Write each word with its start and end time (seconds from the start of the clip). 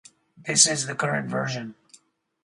This 0.35 0.65
is 0.65 0.87
the 0.87 0.95
current 0.95 1.29
version. 1.29 1.75